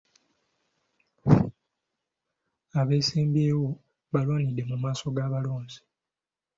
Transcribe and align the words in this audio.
Abeesimbyewo 2.79 3.69
baalwanidde 4.11 4.63
mu 4.69 4.75
maaso 4.83 5.05
g'abalonzi. 5.15 5.79